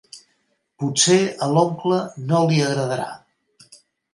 [0.83, 1.17] Potser
[1.47, 1.99] a l'oncle
[2.33, 3.09] no li agradarà.